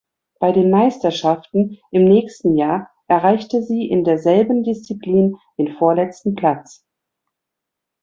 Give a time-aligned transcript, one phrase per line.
[0.39, 6.83] Bei den Meisterschaften im nächsten Jahr erreichte sie in derselben Disziplin den vorletzten Platz.